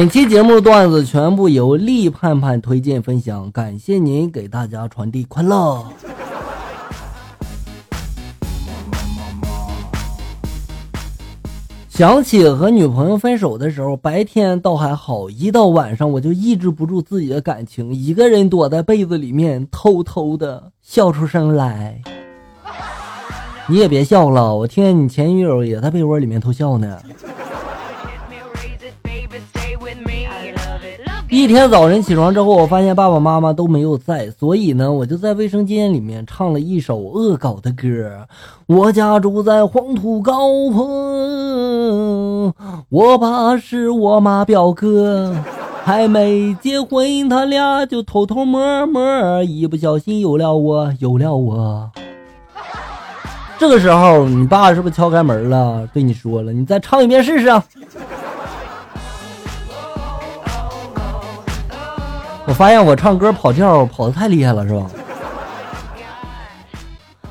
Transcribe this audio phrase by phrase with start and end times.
[0.00, 5.84] 本期节目段子全部由力盼盼推荐分享，感谢您给大家传递快乐。
[11.90, 22.00] 想起和女朋友分手的时候，白天倒还好，一到晚上我就抑制不住自己的感情，一个人躲在被子里面偷偷的笑出声来。
[23.66, 26.98] 你也别笑了，我听见你前女友也在被窝里面偷笑呢。
[31.32, 38.26] 一天早晨起床之后，我发现爸爸妈妈都没有在，所以呢，我就在卫生间里面唱了一首恶搞的歌。
[38.66, 40.32] 我家住在黄土高
[40.72, 42.52] 坡，
[42.88, 45.32] 我爸是我妈表哥，
[45.84, 51.90] 还没结婚，他俩就偷偷摸摸，一不小心有了我，有了我。
[53.56, 55.86] 这个时候，你爸是不是敲开门了？
[55.94, 57.48] 对你说了，你再唱一遍试试。
[62.50, 64.90] 我发现我唱歌跑调跑的太厉害了，是吧？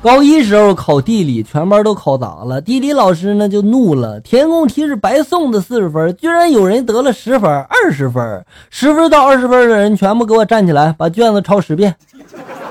[0.00, 11.94] 高一时候考地理，全班都考砸了，地理老师呢就怒了，填空题是白送的四十分，居然有人得了十分、二十分，十分到二十分的人全部给我站起来，把卷子抄十遍。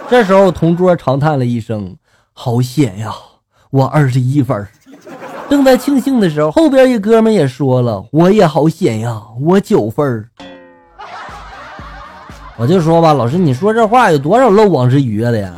[0.09, 1.95] 这时候同桌长叹了一声
[2.33, 3.11] ：“好险呀，
[3.69, 4.67] 我二十一分。”
[5.51, 10.25] 正在庆幸的时候，后边一哥们也说了：“我也好险呀，我九分。”
[12.59, 15.53] 我就说吧，老师，你说这话有多少漏网之鱼的呀？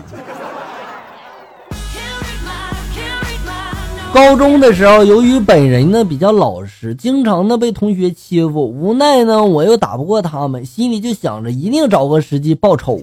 [4.13, 12.99] 高中的时候，由于本人呢比较老实，经常呢被同学欺负，无奈呢我又打不过他们，心里就想着一定找个时机报仇。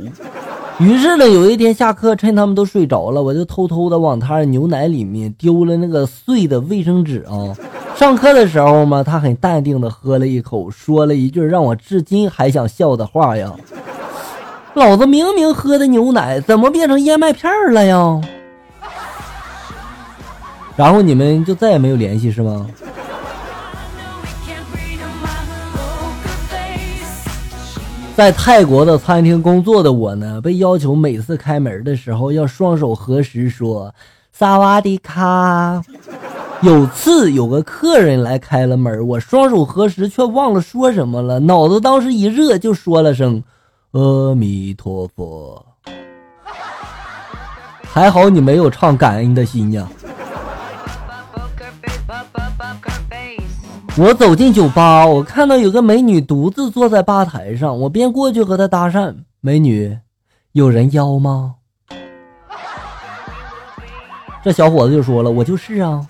[0.78, 7.50] 于是呢，有一天下课，趁他们都睡着了，我就偷偷的往他牛奶里面丢了那个碎的卫生纸啊。
[7.96, 13.52] 上课的时候嘛，他很淡定的喝了一口，说了一句让我至今还想笑的话呀。
[14.79, 18.21] 老子明明喝的牛奶，怎么变成燕麦片了呀？
[20.77, 22.65] 然后你们就再也没有联系是吗？
[28.15, 33.93] 在泰国的餐厅工作的我呢，被要求每次开门的时候要双手合十说
[34.33, 35.83] “萨瓦迪卡”。
[36.62, 43.43] 有次有个客人来开了门，我双手合十却忘了说什么了，脑子当时一热就说了声。
[43.93, 45.65] 阿弥陀佛，
[47.82, 49.88] 还好你没有唱感恩的心呀。
[53.97, 59.99] 我走进酒吧，我看到有个美女独自坐在吧台上，我便过去和她搭讪：“美女，
[60.53, 61.55] 有人邀吗？”
[64.44, 66.06] 这小伙子就说了：“我就是啊。”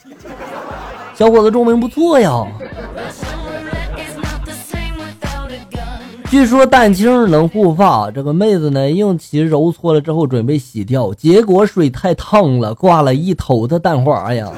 [1.15, 2.45] 小伙子中文不错呀。
[6.31, 14.53] 据说蛋清能护发，这个妹子呢用其揉搓了之后准备洗掉，结果水太烫了，挂了一头的蛋花呀，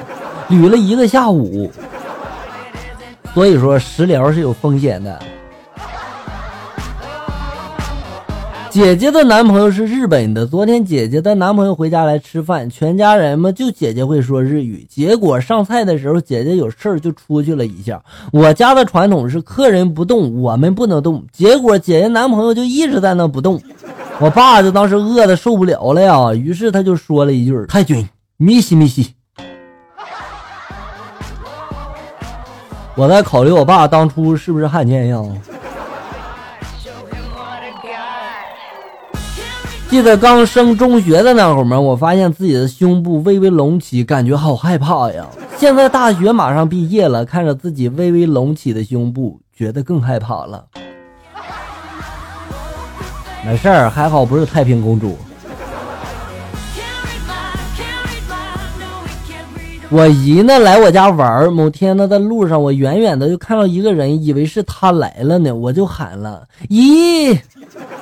[0.49, 1.71] 捋了一个下午。
[3.33, 5.17] 所以说食疗是有风险的。
[8.71, 10.45] 姐姐的男朋友是日本的。
[10.45, 14.87] 昨天姐姐的男朋友回家来吃饭，全家人嘛就姐姐会说日语。
[14.89, 18.01] 结果上菜的时候，姐姐有事儿就出去了一下。
[18.31, 21.21] 我家的传统是客人不动，我们不能动。
[21.33, 23.61] 结果姐姐男朋友就一直在那不动。
[24.19, 28.07] 我爸就当时饿的受不了了呀，于是他就说了一句：“太君，
[28.37, 29.13] 咪西咪西。”
[32.95, 35.21] 我在考虑我爸当初是不是汉奸呀？
[39.91, 45.27] 记得刚升中学的那会儿嘛，我发现自己的胸部微微隆起，感觉好害怕呀。
[45.57, 50.63] 现在大学马上毕业了，看着自己微微隆起的胸部，觉得更害怕了。
[53.45, 55.17] 没事儿，还好不是太平公主。
[59.89, 67.37] 我姨呢来我家玩儿，某天呢在路上，我远远的就看到一个人，以为是他来了呢，我就喊了姨。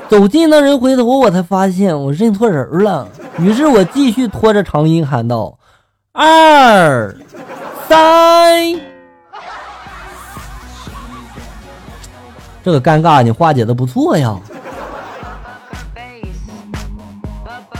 [0.10, 3.08] 走近那人回头，我才发现我认错人了。
[3.38, 5.56] 于是我继续拖着长音喊道
[6.12, 7.16] ：“二
[7.88, 8.74] 三。”
[12.64, 14.36] 这个尴尬你化解的不错呀。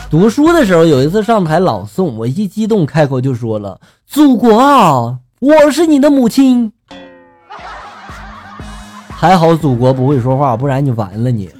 [0.08, 6.72] 读书的时候，有一次上台朗诵，我一激动开口就说了：“祖国啊，我是你的母亲。”
[9.10, 11.50] 还好祖国不会说话，不然你完了你。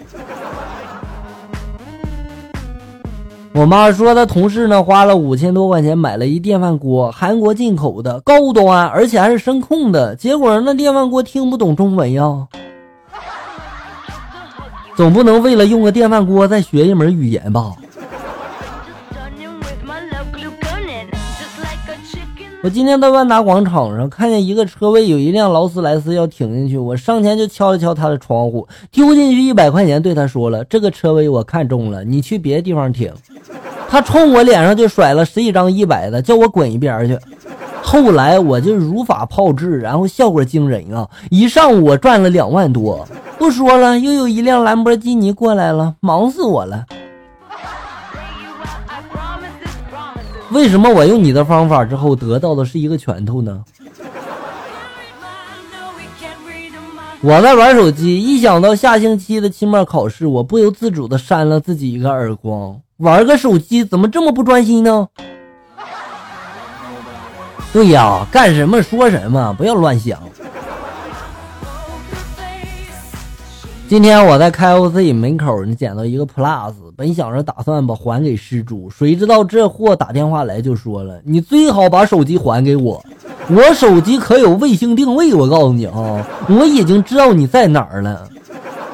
[3.52, 10.14] 我妈说，她同事呢花了五千多块钱买了一电饭锅，韩国进口的，高端，而且还是声控的。
[10.14, 12.46] 结果那电饭锅听不懂中文呀。
[14.94, 17.74] 总不能为了用个电饭锅再学一门语言吧？
[22.62, 33.10] 我今天在万达广场上看见一个车位有一辆劳斯莱斯要停进去，我上前就敲了敲他的窗户，丢进去一百块钱，对他说了：“这个车位我看中了，你去别的地方停。”
[33.90, 37.18] 他冲我脸上就甩了十几张一百的，叫我滚一边去。
[37.82, 41.08] 后来我就如法炮制，然后效果惊人啊！
[41.28, 43.04] 一上午我赚了两万多。
[43.36, 46.86] 不说了，又有一辆兰博基尼过来了，忙死我了。
[50.52, 53.64] 为什么我用你的方法之后得到的是一个拳头呢？
[57.22, 62.80] 我在玩手机，一想到下星期的期末考试，我不由自主的扇了自己一个耳光。
[62.96, 65.06] 玩个手机怎么这么不专心呢？
[67.74, 70.18] 对呀，干什么说什么，不要乱想。
[73.86, 83.04] 今天我在 KOC 门口呢，捡到一个 Plus，本想着打算把还给失主，谁知道这货打电话来就说了：“你最好把手机还给我，
[83.48, 88.28] 我手机可有卫星定位，我告诉你啊，我已经知道你在哪儿了。”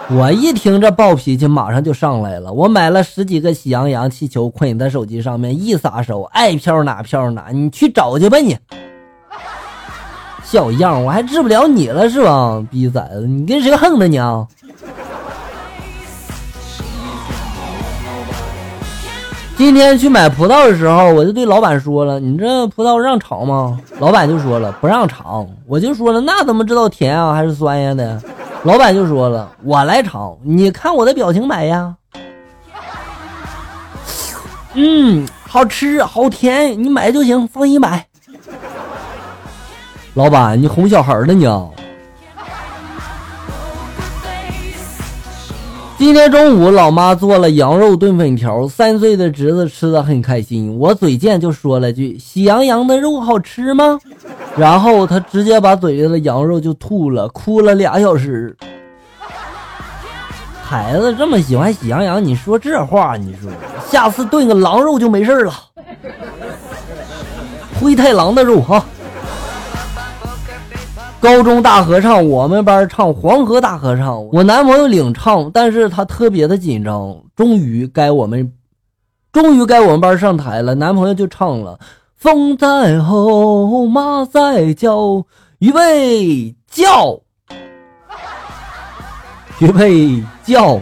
[0.09, 2.53] 我一听这暴脾气，马上就上来了。
[2.53, 8.57] 我买了十几个喜羊羊气球，捆在手机上面，一撒手，爱飘哪飘哪，你去找去吧你。
[10.45, 12.65] 小样，我还治不了你了是吧？
[12.71, 14.47] 逼崽子，你跟谁横呢你啊？
[19.57, 28.21] 今天去买葡萄的时候，我就对老板说了：“你这葡萄让尝吗？”老板就说了：“不让尝。”我就说了：“那怎么知道甜啊还是酸呀的？”
[28.65, 31.95] 老板就说了：“我来尝，你看我的表情买呀。”
[34.75, 38.07] 嗯，好吃，好甜，你买就行，放心买。
[40.13, 41.47] 老板，你哄小孩呢你？
[45.99, 50.79] 今天中午，老妈做了羊肉炖粉条，三岁的侄子吃的很开心。
[50.79, 53.99] 我嘴贱就说了句：“喜羊羊的肉好吃吗？”
[54.57, 58.55] 然后他直接把嘴里的羊肉就吐了，哭了俩小时。
[60.63, 63.51] 孩子这么喜欢喜羊羊，你说这话，你说
[63.91, 65.55] 下次炖个狼肉就没事了。
[67.81, 68.85] 灰太狼的肉哈。
[71.27, 77.17] 高中大合唱，我们班唱黄河大合唱，我男朋友领唱，但是他特别的紧张。
[77.35, 78.53] 终于该我们，
[79.33, 81.81] 终于该我们班上台了，男朋友就唱了：
[82.15, 85.25] 风在吼，马在叫，
[85.59, 87.19] 预备叫，
[89.59, 90.81] 预备叫。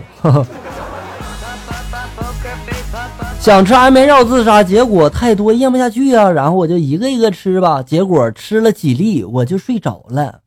[3.44, 6.31] 想吃安眠药自杀，结果太多咽不下去啊！
[6.31, 10.41] 然后我就一个一个吃吧，结果吃了几粒我就睡着了。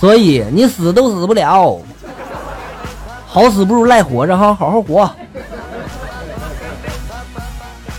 [0.00, 1.78] 所以你死都死不了，
[3.24, 5.08] 好死不如赖活着哈，好好活。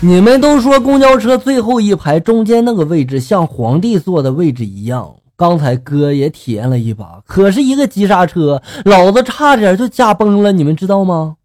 [0.00, 11.36] 你们都说公交车最后一排中间那个位置像皇帝坐的位置一样，刚才哥也体验了一把，可是一个急刹车，老子差点就驾崩了，你们知道吗？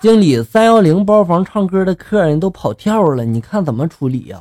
[0.00, 4.40] 经理，三幺零包房唱歌的客人都跑调了，你看怎么处理呀？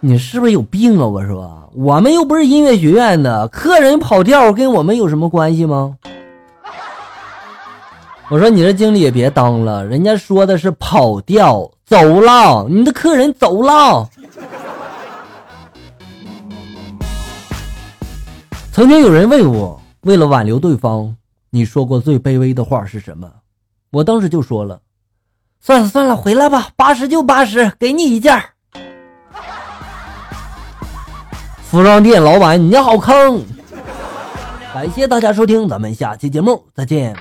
[0.00, 1.06] 你是不是有病啊？
[1.06, 5.96] 我说，我们又不是音乐学院的，客人跑调跟我们有什么关系吗？
[8.28, 14.08] 我说，你这经理也别当了，人家说的是跑调，走了，你的客人走了。
[18.72, 21.16] 曾经有人问我，为了挽留对方，
[21.50, 23.30] 你说过最卑微的话是什么？
[23.94, 24.80] 我当时就说了，
[25.60, 28.42] 算了算了，回来吧，八十就八十，给你一件。
[31.62, 33.44] 服装店老板，你好坑！
[34.72, 37.16] 感谢大家收听，咱们下期节目再见。